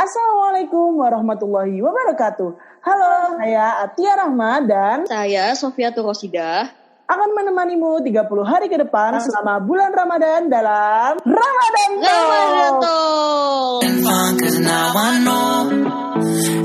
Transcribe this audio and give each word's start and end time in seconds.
Assalamualaikum 0.00 0.96
warahmatullahi 0.96 1.76
wabarakatuh. 1.84 2.56
Halo, 2.80 3.36
saya 3.36 3.84
Atia 3.84 4.16
Rahma 4.16 4.64
dan 4.64 5.04
Saya 5.04 5.52
Sofia 5.52 5.92
Turosida. 5.92 6.72
akan 7.04 7.30
menemanimu 7.36 8.00
30 8.00 8.24
hari 8.48 8.72
ke 8.72 8.80
depan 8.80 9.20
selama 9.20 9.60
bulan 9.60 9.92
Ramadan 9.92 10.48
dalam 10.48 11.20
Ramadan 11.20 11.90
Ramadan 12.00 12.72
Talk. 12.80 13.82
Talk. 13.84 14.40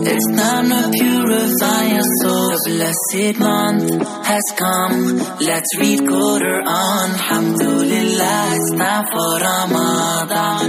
it's 0.05 0.27
time 0.31 0.67
to 0.70 0.79
purify 0.95 1.81
your 1.91 2.07
soul. 2.21 2.47
The 2.55 2.59
blessed 2.71 3.36
month 3.41 3.89
has 4.31 4.45
come. 4.55 5.20
Let's 5.43 5.71
read 5.81 6.07
Quran. 6.07 7.07
Alhamdulillah, 7.20 8.39
it's 8.55 8.71
time 8.79 9.05
for 9.11 9.31
Ramadan. 9.43 10.64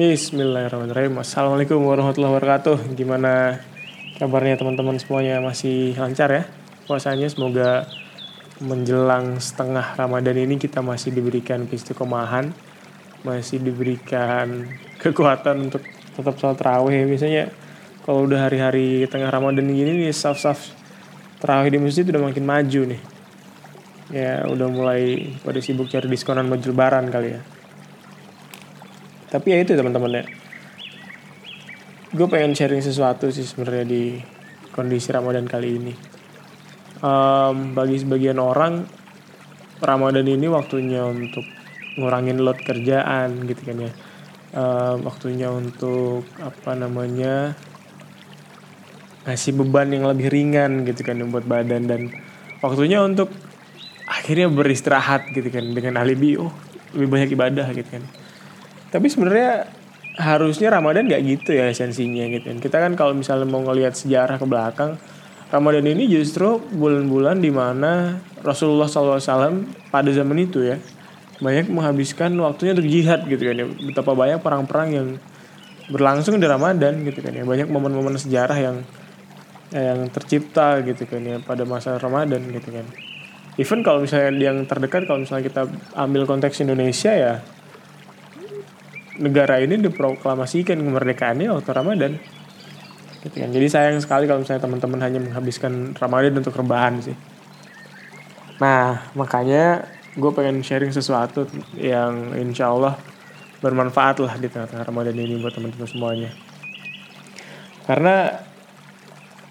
Bismillahirrahmanirrahim. 0.00 1.20
Assalamualaikum 1.20 1.76
warahmatullahi 1.84 2.32
wabarakatuh. 2.32 2.96
Gimana 2.96 3.60
kabarnya 4.16 4.56
teman-teman 4.56 4.96
semuanya? 4.96 5.44
Masih 5.44 5.92
lancar 5.92 6.32
ya 6.32 6.48
puasanya? 6.88 7.28
Semoga 7.28 7.84
menjelang 8.64 9.36
setengah 9.44 9.92
Ramadan 10.00 10.40
ini 10.40 10.56
Kita 10.56 10.80
masih 10.80 11.12
diberikan 11.12 11.68
istiqomahan 11.68 12.48
Masih 13.28 13.60
diberikan 13.60 14.72
kekuatan 15.04 15.68
untuk 15.68 15.84
tetap 16.16 16.32
sholat 16.40 16.56
terawih. 16.56 17.04
Biasanya 17.04 17.52
kalau 18.08 18.24
udah 18.24 18.48
hari-hari 18.48 19.04
tengah 19.04 19.28
Ramadan 19.28 19.68
gini 19.68 20.08
nih 20.08 20.16
Saf-saf 20.16 20.64
terawih 21.44 21.76
di 21.76 21.76
masjid 21.76 22.08
udah 22.08 22.24
makin 22.24 22.48
maju 22.48 22.96
nih. 22.96 23.02
Ya 24.16 24.48
udah 24.48 24.64
mulai 24.64 25.36
pada 25.44 25.60
sibuk 25.60 25.92
cari 25.92 26.08
diskonan 26.08 26.48
baju 26.48 26.64
lebaran 26.72 27.04
kali 27.12 27.36
ya 27.36 27.59
tapi 29.30 29.54
ya 29.54 29.62
itu 29.62 29.78
teman-teman 29.78 30.20
ya. 30.20 30.24
Gue 32.10 32.26
pengen 32.26 32.58
sharing 32.58 32.82
sesuatu 32.82 33.30
sih 33.30 33.46
sebenarnya 33.46 33.86
di 33.86 34.02
kondisi 34.74 35.14
Ramadan 35.14 35.46
kali 35.46 35.78
ini. 35.78 35.94
Em, 37.00 37.56
bagi 37.72 37.96
sebagian 38.02 38.42
orang 38.42 38.82
Ramadan 39.78 40.26
ini 40.26 40.50
waktunya 40.50 41.06
untuk 41.06 41.46
ngurangin 41.94 42.42
load 42.42 42.58
kerjaan 42.58 43.46
gitu 43.46 43.62
kan 43.62 43.76
ya. 43.86 43.92
Em, 44.58 44.96
waktunya 45.06 45.54
untuk 45.54 46.26
apa 46.42 46.74
namanya 46.74 47.54
ngasih 49.30 49.54
beban 49.54 49.94
yang 49.94 50.10
lebih 50.10 50.26
ringan 50.26 50.82
gitu 50.82 51.06
kan 51.06 51.22
buat 51.30 51.46
badan. 51.46 51.86
Dan 51.86 52.10
waktunya 52.58 52.98
untuk 53.06 53.30
akhirnya 54.10 54.50
beristirahat 54.50 55.30
gitu 55.30 55.46
kan 55.54 55.62
dengan 55.70 56.02
alibi 56.02 56.34
oh 56.34 56.50
lebih 56.98 57.06
banyak 57.06 57.30
ibadah 57.38 57.70
gitu 57.70 57.86
kan 57.86 58.02
tapi 58.90 59.06
sebenarnya 59.08 59.70
harusnya 60.18 60.68
Ramadan 60.74 61.06
nggak 61.06 61.22
gitu 61.24 61.50
ya 61.56 61.70
esensinya 61.70 62.26
gitu 62.28 62.50
kan. 62.50 62.58
Kita 62.60 62.76
kan 62.82 62.92
kalau 62.98 63.14
misalnya 63.16 63.46
mau 63.46 63.62
ngelihat 63.62 63.96
sejarah 63.96 64.36
ke 64.36 64.46
belakang, 64.46 65.00
Ramadan 65.50 65.86
ini 65.86 66.10
justru 66.10 66.58
bulan-bulan 66.58 67.40
di 67.42 67.50
mana 67.50 68.20
Rasulullah 68.42 68.90
SAW 68.90 69.66
pada 69.90 70.10
zaman 70.10 70.38
itu 70.38 70.62
ya 70.62 70.76
banyak 71.40 71.72
menghabiskan 71.72 72.36
waktunya 72.36 72.76
untuk 72.76 72.86
jihad 72.90 73.24
gitu 73.24 73.40
kan 73.40 73.56
ya. 73.56 73.66
Betapa 73.66 74.12
banyak 74.12 74.38
perang-perang 74.44 74.88
yang 74.92 75.08
berlangsung 75.88 76.36
di 76.36 76.46
Ramadan 76.46 77.00
gitu 77.06 77.24
kan 77.24 77.32
ya. 77.32 77.42
Banyak 77.42 77.66
momen-momen 77.72 78.20
sejarah 78.20 78.58
yang 78.60 78.76
yang 79.70 80.10
tercipta 80.10 80.82
gitu 80.82 81.06
kan 81.06 81.22
ya 81.22 81.38
pada 81.38 81.62
masa 81.62 81.96
Ramadan 81.96 82.42
gitu 82.50 82.74
kan. 82.74 82.86
Even 83.58 83.82
kalau 83.86 84.02
misalnya 84.02 84.34
yang 84.34 84.66
terdekat 84.66 85.06
kalau 85.06 85.22
misalnya 85.22 85.46
kita 85.46 85.62
ambil 85.94 86.26
konteks 86.26 86.62
Indonesia 86.62 87.14
ya 87.14 87.34
negara 89.18 89.58
ini 89.58 89.80
diproklamasikan 89.80 90.78
kemerdekaannya 90.78 91.50
waktu 91.50 91.70
Ramadan. 91.74 92.12
Gitu 93.20 93.36
kan. 93.36 93.50
Jadi 93.50 93.66
sayang 93.66 93.98
sekali 93.98 94.24
kalau 94.30 94.44
misalnya 94.44 94.62
teman-teman 94.64 95.00
hanya 95.02 95.20
menghabiskan 95.20 95.96
Ramadan 95.98 96.38
untuk 96.38 96.54
rebahan 96.54 97.02
sih. 97.02 97.16
Nah, 98.60 99.10
makanya 99.16 99.88
gue 100.14 100.30
pengen 100.36 100.60
sharing 100.60 100.92
sesuatu 100.92 101.48
yang 101.78 102.36
insya 102.36 102.70
Allah 102.70 102.94
bermanfaat 103.60 104.20
lah 104.24 104.34
di 104.40 104.48
tengah-tengah 104.48 104.84
Ramadan 104.84 105.16
ini 105.16 105.40
buat 105.40 105.52
teman-teman 105.52 105.88
semuanya. 105.88 106.30
Karena 107.84 108.30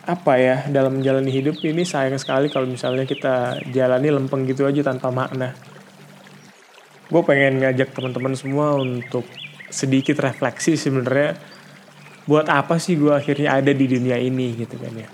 apa 0.10 0.34
ya 0.42 0.66
dalam 0.74 0.98
menjalani 0.98 1.30
hidup 1.30 1.62
ini 1.62 1.86
sayang 1.86 2.18
sekali 2.18 2.50
kalau 2.50 2.66
misalnya 2.66 3.06
kita 3.06 3.62
jalani 3.70 4.10
lempeng 4.10 4.50
gitu 4.50 4.66
aja 4.66 4.82
tanpa 4.82 5.14
makna. 5.14 5.54
Gue 7.10 7.22
pengen 7.26 7.62
ngajak 7.62 7.94
teman-teman 7.94 8.34
semua 8.34 8.78
untuk 8.78 9.26
sedikit 9.70 10.18
refleksi 10.20 10.76
sebenarnya 10.76 11.38
buat 12.30 12.46
apa 12.46 12.78
sih 12.78 12.94
gue 12.94 13.10
akhirnya 13.10 13.58
ada 13.58 13.74
di 13.74 13.86
dunia 13.90 14.22
ini 14.22 14.54
gitu 14.54 14.78
kan 14.78 14.94
ya. 14.94 15.10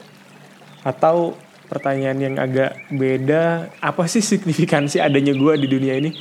Atau 0.84 1.40
pertanyaan 1.72 2.20
yang 2.20 2.36
agak 2.36 2.76
beda 2.92 3.72
apa 3.80 4.04
sih 4.12 4.20
signifikansi 4.20 5.00
adanya 5.00 5.32
gue 5.32 5.54
di 5.56 5.68
dunia 5.72 5.96
ini? 5.96 6.12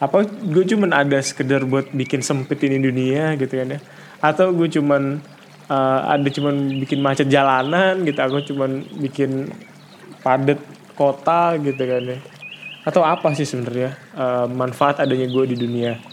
Apa 0.00 0.24
gue 0.24 0.64
cuman 0.64 0.96
ada 0.96 1.20
sekedar 1.20 1.68
buat 1.68 1.92
bikin 1.92 2.24
sempit 2.24 2.64
ini 2.64 2.80
dunia 2.80 3.36
gitu 3.36 3.60
kan 3.60 3.76
ya? 3.76 3.80
Atau 4.24 4.56
gue 4.56 4.72
cuman 4.72 5.20
eh, 5.68 6.00
ada 6.16 6.28
cuman 6.32 6.80
bikin 6.80 7.04
macet 7.04 7.28
jalanan 7.28 8.00
gitu. 8.08 8.16
Aku 8.16 8.40
cuman 8.48 8.88
bikin 9.04 9.52
padat 10.24 10.64
kota 10.96 11.60
gitu 11.60 11.82
kan 11.84 12.02
ya. 12.08 12.18
Atau 12.88 13.04
apa 13.04 13.36
sih 13.36 13.44
sebenarnya 13.44 13.92
eh, 14.16 14.46
manfaat 14.48 15.04
adanya 15.04 15.28
gue 15.28 15.44
di 15.44 15.56
dunia 15.60 16.07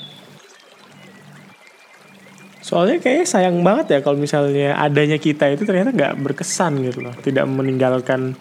Soalnya 2.66 2.98
kayaknya 2.98 3.30
sayang 3.30 3.62
banget 3.62 3.94
ya 3.94 4.00
kalau 4.02 4.18
misalnya 4.18 4.74
adanya 4.82 5.22
kita 5.22 5.54
itu 5.54 5.70
ternyata 5.70 5.94
nggak 5.94 6.18
berkesan 6.18 6.82
gitu 6.82 7.06
loh. 7.06 7.14
Tidak 7.14 7.46
meninggalkan 7.46 8.34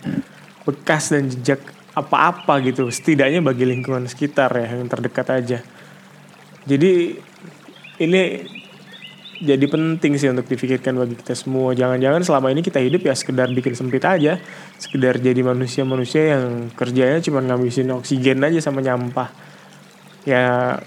bekas 0.64 1.12
dan 1.12 1.28
jejak 1.28 1.60
apa-apa 1.92 2.64
gitu. 2.64 2.88
Setidaknya 2.88 3.44
bagi 3.44 3.68
lingkungan 3.68 4.08
sekitar 4.08 4.48
ya 4.56 4.80
yang 4.80 4.88
terdekat 4.88 5.28
aja. 5.28 5.60
Jadi 6.64 7.20
ini 8.00 8.22
jadi 9.44 9.66
penting 9.68 10.16
sih 10.16 10.32
untuk 10.32 10.48
dipikirkan 10.48 10.96
bagi 10.96 11.20
kita 11.20 11.36
semua. 11.36 11.76
Jangan-jangan 11.76 12.24
selama 12.24 12.48
ini 12.48 12.64
kita 12.64 12.80
hidup 12.80 13.04
ya 13.04 13.12
sekedar 13.12 13.52
bikin 13.52 13.76
sempit 13.76 14.08
aja. 14.08 14.40
Sekedar 14.80 15.20
jadi 15.20 15.44
manusia-manusia 15.44 16.32
yang 16.32 16.72
kerjanya 16.72 17.20
cuma 17.20 17.44
ngabisin 17.44 17.92
oksigen 17.92 18.40
aja 18.40 18.56
sama 18.64 18.80
nyampah. 18.80 19.28
Ya 20.24 20.80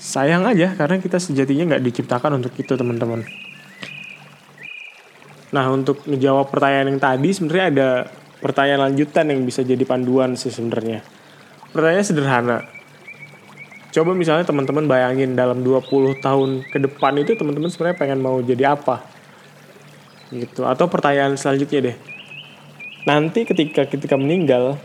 sayang 0.00 0.48
aja 0.48 0.72
karena 0.72 0.96
kita 0.96 1.20
sejatinya 1.20 1.76
nggak 1.76 1.84
diciptakan 1.84 2.40
untuk 2.40 2.56
itu 2.56 2.72
teman-teman. 2.72 3.20
Nah 5.52 5.68
untuk 5.68 6.08
menjawab 6.08 6.48
pertanyaan 6.48 6.96
yang 6.96 7.00
tadi 7.02 7.28
sebenarnya 7.36 7.66
ada 7.68 7.88
pertanyaan 8.40 8.88
lanjutan 8.90 9.28
yang 9.28 9.44
bisa 9.44 9.60
jadi 9.60 9.84
panduan 9.84 10.40
sih 10.40 10.48
sebenarnya. 10.48 11.04
Pertanyaannya 11.76 12.06
sederhana. 12.08 12.58
Coba 13.90 14.16
misalnya 14.16 14.48
teman-teman 14.48 14.88
bayangin 14.88 15.36
dalam 15.36 15.60
20 15.60 16.22
tahun 16.24 16.64
ke 16.64 16.78
depan 16.88 17.12
itu 17.20 17.36
teman-teman 17.36 17.68
sebenarnya 17.68 17.98
pengen 18.00 18.22
mau 18.24 18.40
jadi 18.40 18.72
apa? 18.72 19.04
Gitu. 20.32 20.62
Atau 20.64 20.86
pertanyaan 20.86 21.36
selanjutnya 21.36 21.92
deh. 21.92 21.96
Nanti 23.04 23.44
ketika 23.44 23.84
ketika 23.84 24.14
meninggal 24.14 24.78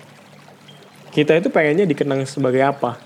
kita 1.14 1.38
itu 1.38 1.48
pengennya 1.54 1.86
dikenang 1.88 2.25
sebagai 2.28 2.66
apa? 2.66 3.05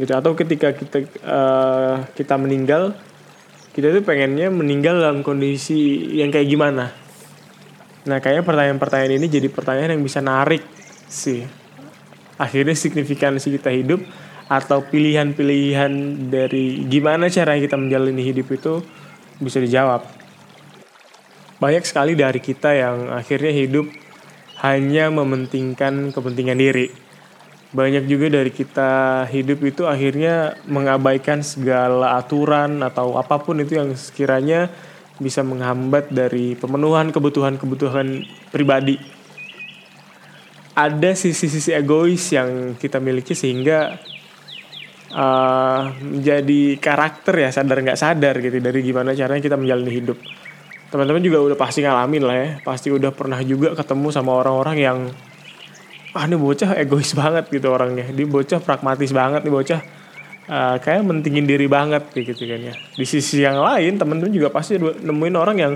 Gitu. 0.00 0.12
Atau 0.16 0.32
ketika 0.32 0.72
kita 0.72 1.04
eh, 1.04 1.94
kita 2.16 2.34
meninggal 2.40 2.96
kita 3.70 3.94
tuh 3.94 4.02
pengennya 4.02 4.50
meninggal 4.50 4.98
dalam 4.98 5.22
kondisi 5.22 6.10
yang 6.18 6.34
kayak 6.34 6.48
gimana. 6.50 6.90
Nah 8.08 8.18
kayaknya 8.18 8.42
pertanyaan-pertanyaan 8.42 9.14
ini 9.20 9.26
jadi 9.30 9.48
pertanyaan 9.52 9.94
yang 9.94 10.02
bisa 10.02 10.18
narik 10.18 10.66
sih. 11.06 11.46
Akhirnya 12.40 12.74
signifikansi 12.74 13.52
kita 13.60 13.70
hidup 13.70 14.00
atau 14.50 14.82
pilihan-pilihan 14.82 15.92
dari 16.32 16.82
gimana 16.90 17.30
cara 17.30 17.54
kita 17.60 17.78
menjalani 17.78 18.24
hidup 18.24 18.50
itu 18.50 18.82
bisa 19.38 19.62
dijawab. 19.62 20.02
Banyak 21.62 21.84
sekali 21.86 22.18
dari 22.18 22.40
kita 22.42 22.74
yang 22.74 23.12
akhirnya 23.14 23.52
hidup 23.52 23.86
hanya 24.66 25.12
mementingkan 25.12 26.10
kepentingan 26.10 26.58
diri 26.58 26.90
banyak 27.70 28.10
juga 28.10 28.26
dari 28.26 28.50
kita 28.50 29.24
hidup 29.30 29.62
itu 29.62 29.86
akhirnya 29.86 30.58
mengabaikan 30.66 31.38
segala 31.46 32.18
aturan 32.18 32.82
atau 32.82 33.14
apa 33.14 33.38
pun 33.38 33.62
itu 33.62 33.78
yang 33.78 33.94
sekiranya 33.94 34.66
bisa 35.22 35.46
menghambat 35.46 36.10
dari 36.10 36.58
pemenuhan 36.58 37.14
kebutuhan-kebutuhan 37.14 38.26
pribadi. 38.50 38.98
Ada 40.74 41.14
sisi-sisi 41.14 41.70
egois 41.70 42.34
yang 42.34 42.74
kita 42.74 42.98
miliki 42.98 43.38
sehingga 43.38 44.00
uh, 45.14 45.94
menjadi 46.02 46.80
karakter 46.82 47.46
ya 47.46 47.50
sadar 47.54 47.78
nggak 47.86 48.00
sadar 48.00 48.34
gitu 48.42 48.58
dari 48.58 48.80
gimana 48.82 49.14
caranya 49.14 49.42
kita 49.42 49.58
menjalani 49.58 49.92
hidup. 49.94 50.18
teman-teman 50.90 51.22
juga 51.22 51.38
udah 51.38 51.54
pasti 51.54 51.86
ngalamin 51.86 52.22
lah 52.26 52.34
ya 52.34 52.48
pasti 52.66 52.90
udah 52.90 53.14
pernah 53.14 53.38
juga 53.46 53.78
ketemu 53.78 54.10
sama 54.10 54.34
orang-orang 54.34 54.74
yang 54.74 54.98
ah 56.10 56.26
ini 56.26 56.34
bocah 56.34 56.74
egois 56.78 57.14
banget 57.14 57.46
gitu 57.50 57.70
orangnya. 57.70 58.10
Dia 58.10 58.26
bocah 58.26 58.58
pragmatis 58.58 59.10
banget 59.14 59.46
nih 59.46 59.54
bocah. 59.54 59.80
Uh, 60.50 60.82
kayak 60.82 61.06
mentingin 61.06 61.46
diri 61.46 61.70
banget 61.70 62.10
gitu 62.10 62.42
kan 62.42 62.58
ya. 62.58 62.74
Di 62.74 63.06
sisi 63.06 63.38
yang 63.38 63.62
lain 63.62 64.02
teman-teman 64.02 64.34
juga 64.34 64.50
pasti 64.50 64.82
nemuin 64.82 65.36
orang 65.38 65.56
yang 65.62 65.72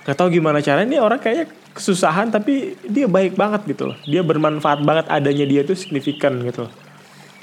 gak 0.00 0.16
tahu 0.16 0.32
gimana 0.32 0.64
caranya. 0.64 0.88
Ini 0.88 0.98
orang 1.04 1.20
kayaknya 1.20 1.46
kesusahan 1.76 2.32
tapi 2.32 2.72
dia 2.88 3.04
baik 3.04 3.36
banget 3.36 3.68
gitu 3.68 3.92
loh. 3.92 3.96
Dia 4.08 4.24
bermanfaat 4.24 4.80
banget. 4.80 5.12
Adanya 5.12 5.44
dia 5.44 5.60
tuh 5.68 5.76
signifikan 5.76 6.40
gitu 6.40 6.64
loh. 6.64 6.72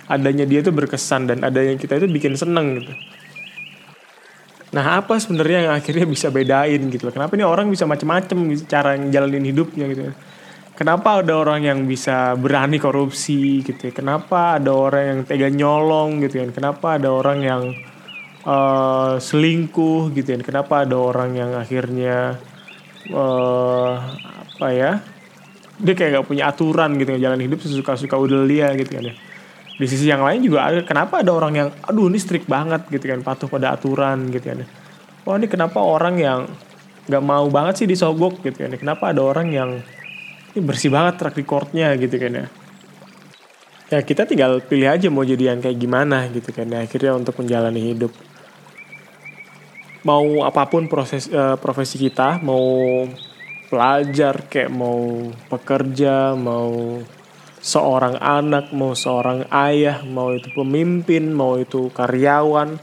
Adanya 0.10 0.50
dia 0.50 0.66
tuh 0.66 0.74
berkesan 0.74 1.30
dan 1.30 1.46
adanya 1.46 1.78
kita 1.78 2.02
itu 2.02 2.10
bikin 2.10 2.34
seneng 2.34 2.82
gitu. 2.82 2.94
Nah 4.74 5.04
apa 5.04 5.20
sebenarnya 5.22 5.70
yang 5.70 5.74
akhirnya 5.78 6.10
bisa 6.10 6.34
bedain 6.34 6.82
gitu 6.90 7.06
loh. 7.06 7.14
Kenapa 7.14 7.38
ini 7.38 7.46
orang 7.46 7.70
bisa 7.70 7.86
macem-macem 7.86 8.58
cara 8.66 8.98
ngejalanin 8.98 9.46
hidupnya 9.54 9.86
gitu. 9.92 10.02
Kenapa 10.82 11.22
ada 11.22 11.38
orang 11.38 11.62
yang 11.62 11.86
bisa 11.86 12.34
berani 12.34 12.82
korupsi 12.82 13.62
gitu 13.62 13.78
ya. 13.78 13.94
Kenapa 13.94 14.58
ada 14.58 14.74
orang 14.74 15.04
yang 15.06 15.20
tega 15.30 15.46
nyolong 15.54 16.26
gitu 16.26 16.42
kan. 16.42 16.50
Kenapa 16.50 16.98
ada 16.98 17.14
orang 17.14 17.40
yang 17.46 17.64
uh, 18.50 19.22
selingkuh 19.22 20.10
gitu 20.18 20.34
kan. 20.34 20.42
Kenapa 20.42 20.82
ada 20.82 20.98
orang 20.98 21.38
yang 21.38 21.54
akhirnya 21.54 22.42
uh, 23.14 23.94
apa 24.58 24.68
ya. 24.74 25.06
Dia 25.78 25.94
kayak 25.94 26.18
gak 26.18 26.28
punya 26.34 26.50
aturan 26.50 26.98
gitu 26.98 27.14
jalan 27.14 27.46
hidup 27.46 27.62
sesuka-suka 27.62 28.18
udah 28.18 28.42
dia 28.50 28.74
gitu 28.74 28.98
kan 28.98 29.14
ya 29.14 29.16
di 29.82 29.90
sisi 29.90 30.06
yang 30.06 30.22
lain 30.22 30.46
juga 30.46 30.70
ada 30.70 30.86
kenapa 30.86 31.26
ada 31.26 31.34
orang 31.34 31.54
yang 31.58 31.70
aduh 31.90 32.06
ini 32.06 32.22
strict 32.22 32.46
banget 32.46 32.86
gitu 32.94 33.02
kan 33.02 33.26
patuh 33.26 33.50
pada 33.50 33.74
aturan 33.74 34.30
gitu 34.30 34.54
kan 34.54 34.62
wah 35.26 35.42
ini 35.42 35.50
kenapa 35.50 35.82
orang 35.82 36.22
yang 36.22 36.46
nggak 37.10 37.24
mau 37.26 37.50
banget 37.50 37.82
sih 37.82 37.88
disogok 37.90 38.46
gitu 38.46 38.62
kan 38.62 38.78
kenapa 38.78 39.10
ada 39.10 39.26
orang 39.26 39.50
yang 39.50 39.82
ini 40.52 40.60
bersih 40.64 40.92
banget 40.92 41.20
track 41.20 41.36
recordnya 41.40 41.94
gitu 41.96 42.16
kan 42.20 42.32
ya 42.32 42.46
ya 43.92 44.00
kita 44.04 44.24
tinggal 44.24 44.64
pilih 44.64 44.88
aja 44.88 45.08
mau 45.12 45.28
jadi 45.28 45.52
yang 45.56 45.60
kayak 45.60 45.78
gimana 45.80 46.32
gitu 46.32 46.56
kan 46.56 46.68
ya 46.72 46.84
akhirnya 46.84 47.12
untuk 47.16 47.36
menjalani 47.40 47.82
hidup 47.92 48.12
mau 50.08 50.48
apa 50.48 50.66
pun 50.72 50.88
proses 50.88 51.28
uh, 51.30 51.60
profesi 51.60 52.00
kita 52.00 52.40
mau 52.42 53.04
pelajar 53.72 54.48
kayak 54.52 54.72
mau 54.72 55.32
pekerja 55.48 56.36
mau 56.36 57.00
seorang 57.62 58.18
anak, 58.18 58.74
mau 58.74 58.98
seorang 58.98 59.46
ayah, 59.54 60.02
mau 60.02 60.34
itu 60.34 60.50
pemimpin, 60.52 61.30
mau 61.30 61.62
itu 61.62 61.94
karyawan, 61.94 62.82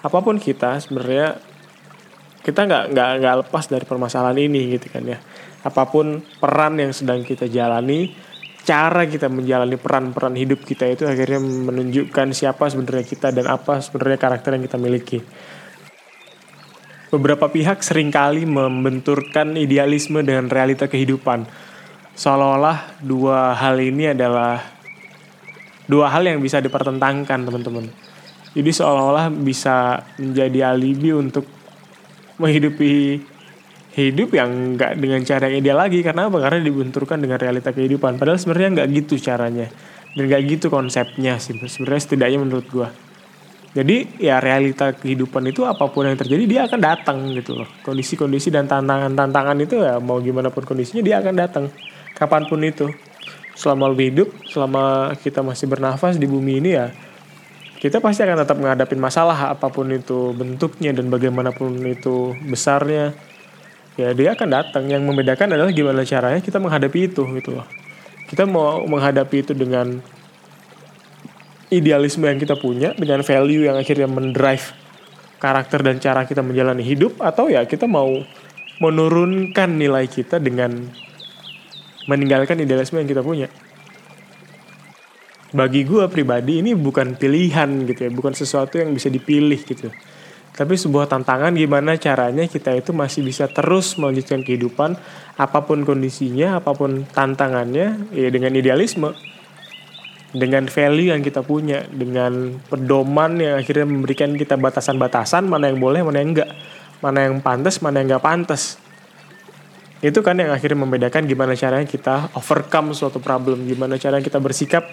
apa 0.00 0.18
pun 0.22 0.38
kita 0.38 0.78
sebenarnya 0.78 1.36
kita 2.40 2.64
nggak 2.64 2.84
nggak 2.94 3.10
nggak 3.20 3.36
lepas 3.44 3.64
dari 3.68 3.84
permasalahan 3.84 4.38
ini 4.38 4.78
gitu 4.78 4.86
kan 4.88 5.04
ya. 5.04 5.18
Apa 5.60 5.88
pun 5.88 6.24
peran 6.40 6.80
yang 6.80 6.92
sedang 6.96 7.20
kita 7.20 7.44
jalani, 7.48 8.12
cara 8.64 9.04
kita 9.08 9.28
menjalani 9.28 9.76
peran-peran 9.76 10.36
hidup 10.36 10.64
kita 10.64 10.88
itu 10.88 11.04
akhirnya 11.04 11.40
menunjukkan 11.40 12.32
siapa 12.32 12.68
sebenarnya 12.68 13.04
kita 13.04 13.28
dan 13.32 13.48
apa 13.48 13.80
sebenarnya 13.80 14.18
karakter 14.20 14.56
yang 14.56 14.64
kita 14.64 14.78
miliki. 14.80 15.18
Beberapa 17.10 17.50
pihak 17.50 17.82
sering 17.82 18.14
kali 18.14 18.46
membenturkan 18.46 19.58
idealisme 19.58 20.22
dengan 20.22 20.46
realita 20.46 20.86
kehidupan 20.86 21.42
seolah-olah 22.14 23.02
dua 23.02 23.56
hal 23.58 23.80
ini 23.82 24.14
adalah 24.14 24.62
dua 25.90 26.06
hal 26.12 26.22
yang 26.22 26.38
bisa 26.38 26.62
dipertentangkan 26.62 27.48
teman-teman. 27.48 27.90
Jadi 28.54 28.70
seolah-olah 28.70 29.30
bisa 29.30 30.06
menjadi 30.22 30.74
alibi 30.74 31.10
untuk 31.14 31.46
menghidupi 32.38 33.22
hidup 33.94 34.30
yang 34.34 34.78
nggak 34.78 35.02
dengan 35.02 35.20
cara 35.26 35.50
yang 35.50 35.56
ideal 35.62 35.78
lagi 35.82 36.00
karena 36.06 36.30
apa? 36.30 36.38
Karena 36.38 36.58
dibenturkan 36.62 37.18
dengan 37.18 37.38
realita 37.42 37.74
kehidupan. 37.74 38.16
Padahal 38.20 38.38
sebenarnya 38.38 38.82
nggak 38.82 38.88
gitu 39.02 39.14
caranya 39.18 39.66
dan 40.14 40.22
nggak 40.30 40.42
gitu 40.46 40.66
konsepnya 40.70 41.38
sih. 41.42 41.58
Sebenarnya 41.58 42.02
setidaknya 42.02 42.38
menurut 42.38 42.66
gua. 42.70 42.88
Jadi 43.70 44.18
ya 44.18 44.42
realita 44.42 44.90
kehidupan 44.98 45.46
itu 45.46 45.62
apa 45.62 45.86
pun 45.90 46.02
yang 46.02 46.18
terjadi 46.18 46.42
dia 46.46 46.60
akan 46.66 46.80
datang 46.82 47.18
gitu 47.34 47.62
loh. 47.62 47.68
Kondisi-kondisi 47.86 48.50
dan 48.50 48.66
tantangan-tantangan 48.66 49.56
itu 49.62 49.78
ya 49.78 50.02
mau 50.02 50.18
gimana 50.18 50.50
pun 50.50 50.66
kondisinya 50.66 51.02
dia 51.06 51.22
akan 51.22 51.34
datang 51.38 51.64
kapan 52.18 52.50
pun 52.50 52.60
itu 52.66 52.90
selama 53.54 53.92
lu 53.92 54.00
hidup 54.00 54.28
selama 54.48 55.12
kita 55.20 55.44
masih 55.44 55.68
bernafas 55.68 56.16
di 56.16 56.24
bumi 56.24 56.64
ini 56.64 56.70
ya 56.74 56.88
kita 57.80 58.00
pasti 58.00 58.24
akan 58.24 58.44
tetap 58.44 58.56
menghadapi 58.60 58.96
masalah 58.96 59.52
apa 59.52 59.72
pun 59.72 59.88
itu 59.92 60.36
bentuknya 60.36 60.92
dan 60.92 61.08
bagaimanapun 61.08 61.80
itu 61.88 62.36
besarnya 62.44 63.16
ya 63.98 64.14
dia 64.14 64.34
akan 64.34 64.48
datang. 64.50 64.84
Yang 64.86 65.02
membedakan 65.06 65.54
adalah 65.54 65.72
gimana 65.72 66.02
caranya 66.06 66.40
kita 66.42 66.58
menghadapi 66.62 67.10
itu 67.10 67.22
gitu 67.38 67.50
loh. 67.58 67.66
Kita 68.30 68.46
mau 68.46 68.86
menghadapi 68.86 69.36
itu 69.42 69.52
dengan 69.56 69.98
idealisme 71.70 72.26
yang 72.26 72.38
kita 72.38 72.58
punya 72.58 72.94
dengan 72.98 73.22
value 73.22 73.70
yang 73.70 73.78
akhirnya 73.78 74.10
mendrive 74.10 74.74
karakter 75.38 75.80
dan 75.86 76.02
cara 76.02 76.26
kita 76.26 76.42
menjalani 76.42 76.82
hidup 76.82 77.16
atau 77.22 77.46
ya 77.46 77.64
kita 77.64 77.86
mau 77.86 78.10
menurunkan 78.82 79.78
nilai 79.78 80.10
kita 80.10 80.42
dengan 80.42 80.90
meninggalkan 82.10 82.58
idealisme 82.58 82.98
yang 82.98 83.08
kita 83.08 83.22
punya. 83.22 83.48
Bagi 85.50 85.82
gue 85.82 86.06
pribadi 86.06 86.62
ini 86.62 86.78
bukan 86.78 87.18
pilihan 87.18 87.86
gitu 87.86 88.06
ya 88.06 88.10
bukan 88.14 88.34
sesuatu 88.34 88.78
yang 88.78 88.94
bisa 88.94 89.10
dipilih 89.10 89.58
gitu 89.66 89.90
tapi 90.50 90.74
sebuah 90.74 91.06
tantangan 91.06 91.54
gimana 91.54 91.94
caranya 91.94 92.44
kita 92.44 92.74
itu 92.74 92.90
masih 92.90 93.22
bisa 93.22 93.46
terus 93.46 93.94
melanjutkan 93.94 94.42
kehidupan 94.42 94.98
apa 95.38 95.58
pun 95.64 95.86
kondisinya 95.86 96.58
apa 96.58 96.74
pun 96.74 97.06
tantangannya 97.06 98.10
ya 98.12 98.28
dengan 98.28 98.52
idealisme. 98.52 99.14
Dengan 100.30 100.70
value 100.70 101.10
yang 101.10 101.26
kita 101.26 101.42
punya 101.42 101.90
dengan 101.90 102.54
pedoman 102.70 103.34
yang 103.42 103.58
akhirnya 103.58 103.82
memberikan 103.82 104.30
kita 104.38 104.54
batasan-batasan 104.54 105.42
mana 105.42 105.74
yang 105.74 105.82
boleh 105.82 106.06
mana 106.06 106.22
yang 106.22 106.30
enggak. 106.38 106.50
Mana 107.02 107.26
yang 107.26 107.42
pantas 107.42 107.82
mana 107.82 107.98
yang 107.98 108.14
enggak 108.14 108.24
pantas. 108.28 108.78
Itu 110.04 110.22
kan 110.22 110.38
yang 110.38 110.54
akhirnya 110.54 110.78
membedakan 110.86 111.26
gimana 111.26 111.58
caranya 111.58 111.88
kita 111.88 112.30
overcome 112.38 112.94
suatu 112.94 113.18
problem 113.18 113.66
gimana 113.66 113.98
caranya 113.98 114.22
kita 114.22 114.38
bersikap 114.38 114.86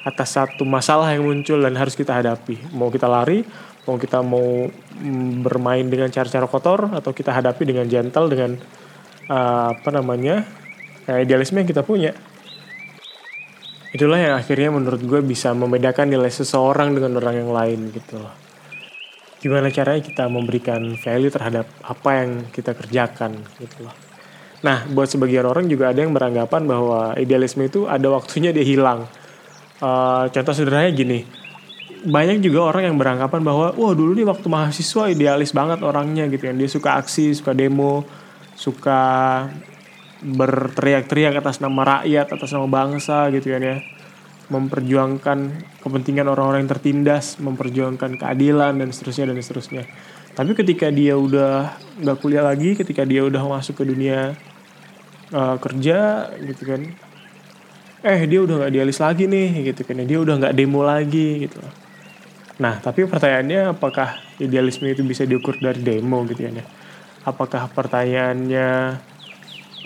atas 0.00 0.32
satu 0.32 0.64
masalah 0.64 1.12
yang 1.12 1.28
muncul 1.28 1.60
dan 1.60 1.76
harus 1.76 1.92
kita 1.92 2.16
hadapi. 2.16 2.72
Mau 2.72 2.88
kita 2.90 3.06
lari 3.06 3.44
mau 3.88 3.96
kita 3.96 4.20
mau 4.20 4.68
mm, 4.68 5.44
bermain 5.44 5.86
dengan 5.88 6.12
cara-cara 6.12 6.44
kotor 6.44 6.92
atau 6.92 7.10
kita 7.14 7.32
hadapi 7.32 7.62
dengan 7.64 7.86
gentle 7.88 8.28
dengan 8.28 8.50
uh, 9.30 9.72
apa 9.72 9.90
namanya 9.94 10.44
ya, 11.08 11.22
idealisme 11.22 11.60
yang 11.60 11.68
kita 11.70 11.86
punya. 11.86 12.12
Itulah 13.90 14.22
yang 14.22 14.34
akhirnya 14.38 14.70
menurut 14.70 15.02
gue 15.02 15.20
bisa 15.26 15.50
membedakan 15.50 16.14
nilai 16.14 16.30
seseorang 16.30 16.94
dengan 16.94 17.18
orang 17.18 17.42
yang 17.42 17.50
lain 17.50 17.80
gitu 17.90 18.22
loh. 18.22 18.34
Gimana 19.40 19.72
caranya 19.72 20.04
kita 20.04 20.30
memberikan 20.30 20.94
value 21.00 21.32
terhadap 21.32 21.66
apa 21.82 22.10
yang 22.22 22.30
kita 22.54 22.76
kerjakan 22.76 23.40
gitu 23.58 23.88
loh. 23.88 23.96
Nah, 24.60 24.84
buat 24.92 25.08
sebagian 25.08 25.48
orang 25.48 25.66
juga 25.66 25.90
ada 25.90 26.04
yang 26.04 26.12
beranggapan 26.12 26.68
bahwa 26.68 27.16
idealisme 27.16 27.64
itu 27.64 27.88
ada 27.88 28.12
waktunya 28.12 28.52
dia 28.52 28.62
hilang. 28.62 29.08
Uh, 29.80 30.28
contoh 30.28 30.52
sederhananya 30.52 30.92
gini, 30.92 31.24
banyak 32.06 32.40
juga 32.40 32.64
orang 32.72 32.92
yang 32.92 32.96
beranggapan 32.96 33.40
bahwa, 33.44 33.66
wah 33.76 33.92
dulu 33.92 34.16
nih 34.16 34.24
waktu 34.24 34.46
mahasiswa 34.48 35.12
idealis 35.12 35.52
banget 35.52 35.84
orangnya 35.84 36.28
gitu 36.32 36.48
kan, 36.48 36.56
dia 36.56 36.70
suka 36.70 36.96
aksi, 36.96 37.36
suka 37.36 37.52
demo, 37.52 38.08
suka 38.56 39.00
berteriak-teriak 40.20 41.40
atas 41.40 41.60
nama 41.64 42.00
rakyat, 42.00 42.32
atas 42.32 42.52
nama 42.52 42.68
bangsa 42.68 43.28
gitu 43.32 43.52
kan 43.52 43.60
ya, 43.60 43.76
memperjuangkan 44.52 45.38
kepentingan 45.80 46.28
orang-orang 46.28 46.64
yang 46.64 46.72
tertindas, 46.72 47.40
memperjuangkan 47.40 48.20
keadilan 48.20 48.80
dan 48.80 48.88
seterusnya 48.92 49.32
dan 49.32 49.40
seterusnya. 49.40 49.84
Tapi 50.36 50.52
ketika 50.56 50.88
dia 50.88 51.16
udah 51.16 51.76
nggak 52.00 52.16
kuliah 52.20 52.44
lagi, 52.44 52.76
ketika 52.76 53.04
dia 53.04 53.24
udah 53.24 53.40
masuk 53.44 53.80
ke 53.80 53.84
dunia 53.84 54.36
uh, 55.32 55.56
kerja 55.60 56.28
gitu 56.38 56.64
kan. 56.64 56.82
Eh 58.00 58.24
dia 58.24 58.40
udah 58.40 58.64
nggak 58.64 58.72
dialis 58.72 58.96
lagi 58.96 59.28
nih 59.28 59.72
gitu 59.72 59.84
kan 59.84 60.00
dia 60.00 60.16
udah 60.16 60.40
nggak 60.40 60.56
demo 60.56 60.80
lagi 60.80 61.44
gitu 61.44 61.60
nah 62.60 62.76
tapi 62.76 63.08
pertanyaannya 63.08 63.72
apakah 63.72 64.20
idealisme 64.36 64.84
itu 64.92 65.00
bisa 65.00 65.24
diukur 65.24 65.56
dari 65.56 65.80
demo 65.80 66.20
gitu 66.28 66.44
ya 66.44 66.60
apakah 67.24 67.72
pertanyaannya 67.72 69.00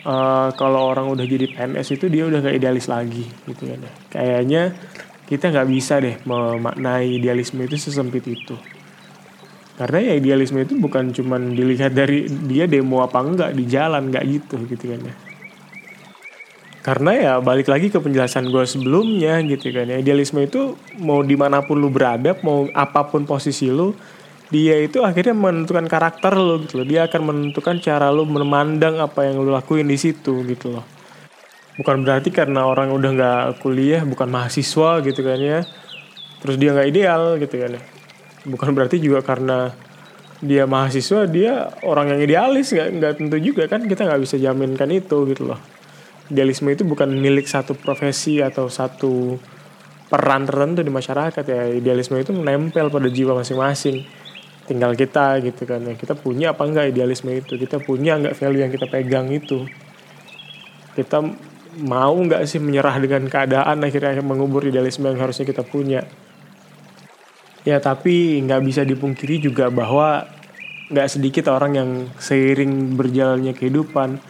uh, 0.03 0.49
kalau 0.59 0.91
orang 0.91 1.07
udah 1.07 1.23
jadi 1.23 1.55
PNS 1.55 1.95
itu 1.95 2.11
dia 2.11 2.27
udah 2.27 2.43
nggak 2.43 2.57
idealis 2.59 2.91
lagi 2.91 3.25
gitu 3.47 3.71
ya 3.71 3.79
kayaknya 4.11 4.75
kita 5.25 5.49
nggak 5.49 5.69
bisa 5.69 6.01
deh 6.05 6.21
memaknai 6.29 7.17
idealisme 7.17 7.65
itu 7.65 7.81
sesempit 7.81 8.25
itu. 8.29 8.57
Karena 9.75 9.99
ya 9.99 10.15
idealisme 10.15 10.63
itu 10.63 10.79
bukan 10.79 11.11
cuman 11.11 11.51
dilihat 11.51 11.97
dari 11.97 12.31
dia 12.47 12.71
demo 12.71 13.03
apa 13.03 13.19
enggak 13.19 13.51
di 13.59 13.65
jalan 13.67 14.13
nggak 14.13 14.25
gitu 14.31 14.57
gitu 14.71 14.95
ya 14.95 14.97
karena 16.85 17.11
ya 17.17 17.33
balik 17.41 17.73
lagi 17.73 17.89
ke 17.89 17.97
penjelasan 17.97 18.53
gue 18.53 18.61
sebelumnya 18.69 19.41
gitu 19.49 19.73
kan 19.73 19.89
ya. 19.89 19.97
Idealisme 20.05 20.45
itu 20.45 20.77
mau 21.01 21.25
di 21.25 21.33
mana 21.33 21.65
pun 21.65 21.81
lu 21.81 21.89
berada 21.89 22.37
mau 22.45 22.69
apa 22.77 23.09
pun 23.09 23.25
posisi 23.25 23.73
lu 23.73 23.97
dia 24.53 24.77
itu 24.77 25.01
akhirnya 25.01 25.33
menentukan 25.33 25.89
karakter 25.89 26.37
lo 26.37 26.61
gitu 26.61 26.85
loh. 26.85 26.87
Dia 26.87 27.09
akan 27.09 27.21
menentukan 27.25 27.81
cara 27.81 28.13
lo 28.13 28.29
memandang 28.29 29.01
apa 29.01 29.25
yang 29.25 29.41
lo 29.41 29.57
lakuin 29.57 29.89
di 29.89 29.97
situ 29.97 30.45
gitu 30.45 30.77
loh. 30.77 30.85
Bukan 31.81 32.05
berarti 32.05 32.29
karena 32.29 32.69
orang 32.69 32.93
udah 32.93 33.11
nggak 33.17 33.65
kuliah 33.65 34.05
bukan 34.05 34.29
mahasiswa 34.29 35.01
gitu 35.01 35.25
kan 35.25 35.41
ya 35.41 35.65
terus 36.45 36.61
dia 36.61 36.77
nggak 36.77 36.89
ideal 36.93 37.41
gitu 37.41 37.65
kan 37.65 37.81
ya. 37.81 37.83
Bukan 38.45 38.77
berarti 38.77 39.01
juga 39.01 39.25
karena 39.25 39.73
dia 40.45 40.69
mahasiswa 40.69 41.25
dia 41.25 41.73
orang 41.81 42.13
yang 42.13 42.21
idealis 42.21 42.77
nggak 42.77 42.89
nggak 43.01 43.13
tentu 43.17 43.37
juga 43.41 43.65
kan 43.73 43.81
kita 43.89 44.05
nggak 44.05 44.21
bisa 44.21 44.37
jaminkan 44.37 44.93
itu 44.93 45.25
gitu 45.33 45.49
loh 45.49 45.57
idealisme 46.33 46.73
itu 46.73 46.83
bukan 46.87 47.11
milik 47.11 47.45
satu 47.45 47.77
profesi 47.77 48.41
atau 48.41 48.69
satu 48.73 49.37
peran 50.09 50.47
tertentu 50.49 50.81
di 50.81 50.93
masyarakat 50.93 51.45
ya. 51.45 51.63
Idealisme 51.75 52.17
itu 52.21 52.33
menempel 52.33 52.89
pada 52.89 53.09
jiwa 53.11 53.37
masing-masing. 53.37 54.05
Tinggal 54.65 54.97
kita 54.97 55.45
gitu 55.45 55.69
kan 55.69 55.85
ya. 55.85 55.95
Kita 55.99 56.17
punya 56.17 56.57
apa 56.57 56.65
enggak 56.65 56.95
idealisme 56.95 57.35
itu? 57.35 57.61
Kita 57.61 57.83
punya 57.83 58.17
enggak 58.17 58.39
value 58.39 58.65
yang 58.65 58.73
kita 58.73 58.87
pegang 58.89 59.29
itu? 59.29 59.69
Kita 60.95 61.21
mau 61.75 62.15
nggak 62.15 62.47
sih 62.47 62.63
menyerah 62.63 62.97
dengan 63.03 63.27
keadaan 63.27 63.83
akhirnya 63.83 64.23
mengubur 64.23 64.63
idealisme 64.63 65.11
yang 65.11 65.19
harusnya 65.19 65.45
kita 65.45 65.67
punya? 65.67 66.07
Ya 67.65 67.81
tapi 67.81 68.45
nggak 68.45 68.63
bisa 68.65 68.85
dipungkiri 68.85 69.41
juga 69.41 69.73
bahwa 69.73 70.29
nggak 70.93 71.09
sedikit 71.09 71.49
orang 71.49 71.73
yang 71.75 71.91
seiring 72.21 72.95
berjalannya 72.95 73.57
kehidupan 73.57 74.21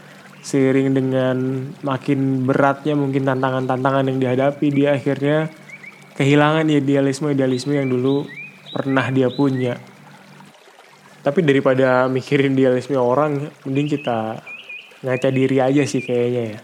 seiring 0.45 0.93
dengan 0.93 1.37
makin 1.81 2.45
beratnya 2.45 2.93
mungkin 2.93 3.25
tantangan-tantangan 3.25 4.13
yang 4.13 4.19
dihadapi 4.21 4.67
dia 4.69 4.93
akhirnya 4.93 5.49
kehilangan 6.21 6.69
idealisme-idealisme 6.69 7.73
yang 7.73 7.89
dulu 7.89 8.29
pernah 8.77 9.09
dia 9.09 9.33
punya 9.33 9.81
tapi 11.25 11.41
daripada 11.41 12.05
mikirin 12.13 12.53
idealisme 12.53 13.01
orang 13.01 13.49
mending 13.65 13.89
kita 13.89 14.45
ngaca 15.01 15.29
diri 15.33 15.65
aja 15.65 15.83
sih 15.89 16.05
kayaknya 16.05 16.43
ya 16.53 16.59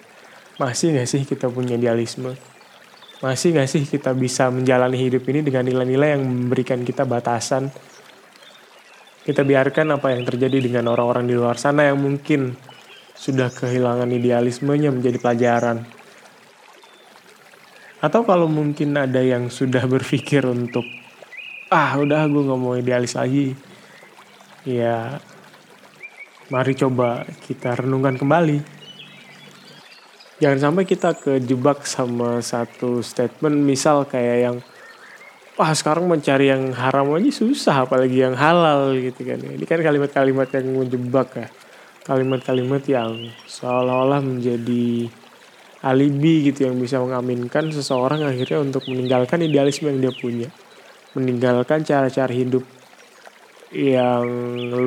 masih 0.60 0.92
gak 0.92 1.08
sih 1.08 1.24
kita 1.24 1.48
punya 1.48 1.80
idealisme? 1.80 2.36
Masih 3.24 3.56
gak 3.56 3.64
sih 3.64 3.80
kita 3.88 4.12
bisa 4.12 4.52
menjalani 4.52 5.00
hidup 5.00 5.24
ini 5.32 5.40
dengan 5.40 5.64
nilai-nilai 5.64 6.20
yang 6.20 6.22
memberikan 6.28 6.84
kita 6.84 7.08
batasan? 7.08 7.72
Kita 9.24 9.40
biarkan 9.40 9.96
apa 9.96 10.12
yang 10.12 10.28
terjadi 10.28 10.60
dengan 10.60 10.92
orang-orang 10.92 11.24
di 11.24 11.32
luar 11.32 11.56
sana 11.56 11.88
yang 11.88 11.96
mungkin 11.96 12.52
sudah 13.20 13.52
kehilangan 13.52 14.08
idealismenya 14.08 14.88
menjadi 14.88 15.20
pelajaran. 15.20 15.84
Atau 18.00 18.24
kalau 18.24 18.48
mungkin 18.48 18.96
ada 18.96 19.20
yang 19.20 19.52
sudah 19.52 19.84
berpikir 19.84 20.48
untuk 20.48 20.88
ah 21.68 22.00
udah 22.00 22.24
gue 22.24 22.48
gak 22.48 22.60
mau 22.60 22.72
idealis 22.80 23.12
lagi. 23.12 23.52
Ya 24.64 25.20
mari 26.50 26.74
coba 26.74 27.22
kita 27.46 27.78
renungkan 27.78 28.18
kembali 28.18 28.58
jangan 30.42 30.58
sampai 30.58 30.82
kita 30.82 31.14
kejebak 31.14 31.86
sama 31.86 32.42
satu 32.42 33.06
statement 33.06 33.54
misal 33.54 34.02
kayak 34.02 34.38
yang 34.50 34.56
wah 35.54 35.70
sekarang 35.70 36.10
mencari 36.10 36.50
yang 36.50 36.74
haram 36.74 37.14
aja 37.14 37.30
susah 37.30 37.86
apalagi 37.86 38.26
yang 38.26 38.34
halal 38.34 38.98
gitu 38.98 39.22
kan 39.22 39.38
ini 39.46 39.62
kan 39.62 39.78
kalimat-kalimat 39.78 40.50
yang 40.50 40.66
menjebak 40.74 41.28
ya 41.38 41.46
kalimat-kalimat 42.10 42.82
yang 42.90 43.30
seolah-olah 43.46 44.18
menjadi 44.18 45.06
alibi 45.86 46.50
gitu 46.50 46.66
yang 46.66 46.74
bisa 46.82 46.98
mengaminkan 46.98 47.70
seseorang 47.70 48.26
akhirnya 48.26 48.58
untuk 48.66 48.82
meninggalkan 48.90 49.46
idealisme 49.46 49.86
yang 49.86 50.02
dia 50.02 50.12
punya. 50.18 50.50
Meninggalkan 51.14 51.86
cara-cara 51.86 52.34
hidup 52.34 52.66
yang 53.70 54.26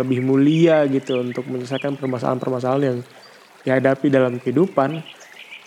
lebih 0.04 0.20
mulia 0.20 0.84
gitu 0.92 1.24
untuk 1.24 1.48
menyelesaikan 1.48 1.96
permasalahan-permasalahan 1.96 2.84
yang 2.92 3.00
dihadapi 3.64 4.08
dalam 4.12 4.44
kehidupan. 4.44 5.00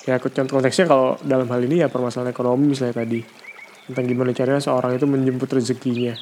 Ya 0.04 0.20
contoh 0.20 0.60
konteksnya 0.60 0.84
kalau 0.84 1.16
dalam 1.24 1.48
hal 1.48 1.64
ini 1.64 1.80
ya 1.80 1.88
permasalahan 1.88 2.36
ekonomi 2.36 2.76
misalnya 2.76 3.00
tadi. 3.00 3.24
Tentang 3.88 4.04
gimana 4.04 4.36
caranya 4.36 4.60
seorang 4.60 5.00
itu 5.00 5.08
menjemput 5.08 5.48
rezekinya. 5.56 6.12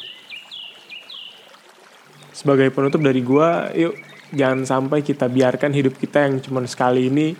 Sebagai 2.31 2.71
penutup 2.71 3.03
dari 3.03 3.19
gua 3.19 3.75
yuk 3.75 4.14
jangan 4.33 4.65
sampai 4.65 5.05
kita 5.05 5.29
biarkan 5.29 5.75
hidup 5.75 6.01
kita 6.01 6.25
yang 6.25 6.41
cuma 6.41 6.65
sekali 6.65 7.13
ini 7.13 7.37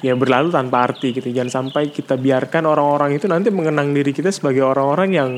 ya 0.00 0.16
berlalu 0.16 0.52
tanpa 0.52 0.84
arti 0.88 1.16
gitu 1.16 1.28
jangan 1.32 1.52
sampai 1.64 1.92
kita 1.92 2.16
biarkan 2.16 2.64
orang-orang 2.68 3.16
itu 3.16 3.28
nanti 3.28 3.48
mengenang 3.52 3.92
diri 3.92 4.12
kita 4.12 4.32
sebagai 4.32 4.64
orang-orang 4.64 5.10
yang 5.12 5.30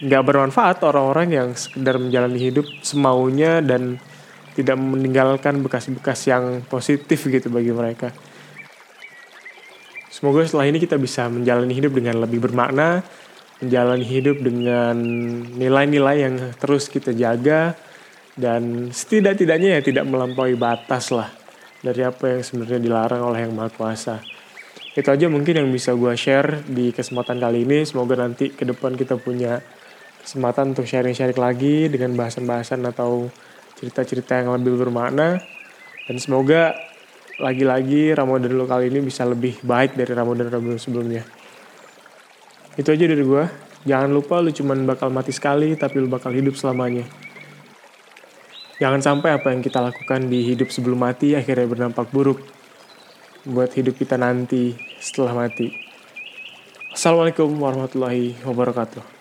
nggak 0.00 0.22
bermanfaat 0.24 0.80
orang-orang 0.80 1.28
yang 1.28 1.48
sekedar 1.52 2.00
menjalani 2.00 2.40
hidup 2.40 2.64
semaunya 2.80 3.60
dan 3.60 4.00
tidak 4.56 4.76
meninggalkan 4.80 5.62
bekas-bekas 5.62 6.26
yang 6.26 6.64
positif 6.66 7.22
gitu 7.28 7.52
bagi 7.52 7.70
mereka. 7.70 8.10
Semoga 10.10 10.42
setelah 10.42 10.66
ini 10.66 10.82
kita 10.82 10.98
bisa 10.98 11.30
menjalani 11.30 11.70
hidup 11.70 11.94
dengan 11.94 12.18
lebih 12.20 12.42
bermakna, 12.42 13.00
menjalani 13.62 14.04
hidup 14.04 14.42
dengan 14.42 14.96
nilai-nilai 15.54 16.16
yang 16.18 16.34
terus 16.58 16.90
kita 16.90 17.14
jaga, 17.14 17.78
dan 18.40 18.88
setidak-tidaknya 18.88 19.76
ya 19.76 19.80
tidak 19.84 20.08
melampaui 20.08 20.56
batas 20.56 21.12
lah 21.12 21.28
dari 21.84 22.00
apa 22.00 22.32
yang 22.32 22.40
sebenarnya 22.40 22.80
dilarang 22.80 23.22
oleh 23.28 23.44
Yang 23.44 23.52
Maha 23.52 23.70
Kuasa. 23.72 24.16
Itu 24.96 25.06
aja 25.12 25.28
mungkin 25.28 25.60
yang 25.60 25.68
bisa 25.68 25.92
gue 25.92 26.12
share 26.16 26.64
di 26.66 26.90
kesempatan 26.90 27.36
kali 27.36 27.68
ini. 27.68 27.84
Semoga 27.84 28.18
nanti 28.18 28.48
ke 28.50 28.64
depan 28.64 28.96
kita 28.96 29.20
punya 29.20 29.60
kesempatan 30.24 30.74
untuk 30.74 30.88
sharing-sharing 30.88 31.38
lagi 31.38 31.86
dengan 31.92 32.16
bahasan-bahasan 32.16 32.82
atau 32.88 33.28
cerita-cerita 33.78 34.40
yang 34.40 34.56
lebih 34.56 34.80
bermakna. 34.80 35.38
Dan 36.08 36.16
semoga 36.18 36.74
lagi-lagi 37.38 38.12
Ramadan 38.12 38.56
lo 38.56 38.66
kali 38.66 38.90
ini 38.90 39.00
bisa 39.00 39.22
lebih 39.24 39.62
baik 39.62 39.94
dari 39.94 40.12
Ramadan-Ramadan 40.12 40.80
sebelumnya. 40.80 41.22
Itu 42.74 42.90
aja 42.90 43.04
dari 43.04 43.22
gue. 43.22 43.44
Jangan 43.86 44.10
lupa 44.12 44.42
lu 44.44 44.52
cuman 44.52 44.84
bakal 44.84 45.08
mati 45.08 45.32
sekali, 45.32 45.72
tapi 45.78 46.02
lu 46.02 46.08
bakal 46.10 46.34
hidup 46.34 46.58
selamanya. 46.58 47.06
Jangan 48.80 49.04
sampai 49.04 49.36
apa 49.36 49.52
yang 49.52 49.60
kita 49.60 49.76
lakukan 49.84 50.32
di 50.32 50.40
hidup 50.40 50.72
sebelum 50.72 51.04
mati 51.04 51.36
akhirnya 51.36 51.68
berdampak 51.68 52.08
buruk 52.08 52.40
buat 53.44 53.68
hidup 53.76 54.00
kita 54.00 54.16
nanti 54.16 54.72
setelah 54.96 55.36
mati. 55.36 55.68
Assalamualaikum 56.88 57.52
warahmatullahi 57.60 58.40
wabarakatuh. 58.40 59.19